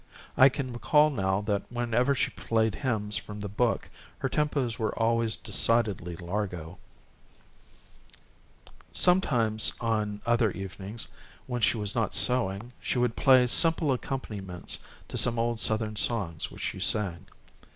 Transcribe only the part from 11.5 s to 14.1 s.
she was not sewing, she would play simple